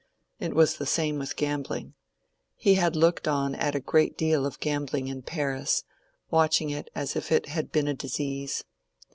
It 0.39 0.55
was 0.55 0.77
the 0.77 0.87
same 0.87 1.19
with 1.19 1.35
gambling. 1.35 1.93
He 2.55 2.73
had 2.73 2.95
looked 2.95 3.27
on 3.27 3.53
at 3.53 3.75
a 3.75 3.79
great 3.79 4.17
deal 4.17 4.47
of 4.47 4.59
gambling 4.59 5.07
in 5.07 5.21
Paris, 5.21 5.83
watching 6.31 6.71
it 6.71 6.89
as 6.95 7.15
if 7.15 7.31
it 7.31 7.49
had 7.49 7.71
been 7.71 7.87
a 7.87 7.93
disease. 7.93 8.63